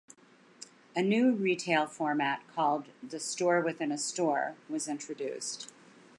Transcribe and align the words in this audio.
A 0.95 1.03
new 1.03 1.31
retail 1.35 1.85
format 1.85 2.47
called 2.47 2.87
the 3.03 3.19
"store 3.19 3.61
within 3.61 3.91
a 3.91 3.99
store" 3.99 4.55
was 4.67 4.87
introduced. 4.87 5.71